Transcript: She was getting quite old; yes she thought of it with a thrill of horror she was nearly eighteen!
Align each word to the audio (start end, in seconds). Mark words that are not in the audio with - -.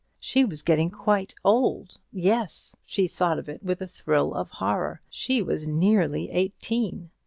She 0.19 0.43
was 0.43 0.63
getting 0.63 0.89
quite 0.89 1.35
old; 1.45 1.99
yes 2.11 2.75
she 2.83 3.05
thought 3.07 3.37
of 3.37 3.47
it 3.47 3.61
with 3.61 3.83
a 3.83 3.87
thrill 3.87 4.33
of 4.33 4.49
horror 4.49 5.03
she 5.11 5.43
was 5.43 5.67
nearly 5.67 6.31
eighteen! 6.31 7.11